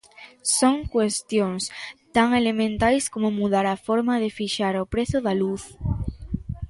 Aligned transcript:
Son 0.59 0.75
cuestións 0.95 1.63
tan 2.15 2.27
elementais 2.41 3.03
como 3.13 3.37
mudar 3.39 3.65
a 3.69 3.77
forma 3.87 4.15
de 4.23 4.29
fixar 4.39 4.73
o 4.83 4.89
prezo 4.93 5.17
da 5.25 5.33
luz. 5.41 5.63